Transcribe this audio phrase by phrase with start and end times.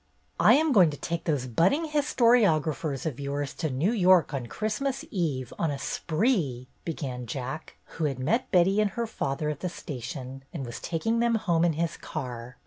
[0.39, 4.47] "I am going to take those budding histori ographers of yours to New York on
[4.47, 9.59] Christmas Eve on a spree/' began Jack, who had met Betty and her father at
[9.59, 12.57] the station and was taking them home in his car.